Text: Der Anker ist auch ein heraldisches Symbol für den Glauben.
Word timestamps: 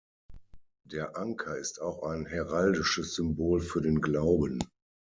Der 0.83 1.15
Anker 1.15 1.57
ist 1.59 1.79
auch 1.79 2.01
ein 2.01 2.25
heraldisches 2.25 3.13
Symbol 3.13 3.61
für 3.61 3.81
den 3.81 4.01
Glauben. 4.01 4.57